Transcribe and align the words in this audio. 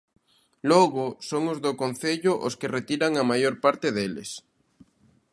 Logo, 0.71 1.05
son 1.29 1.43
os 1.53 1.59
do 1.65 1.71
concello 1.81 2.33
os 2.47 2.53
que 2.59 2.73
retiran 2.77 3.11
a 3.17 3.23
maior 3.31 3.55
parte 3.65 3.87
deles. 3.97 4.29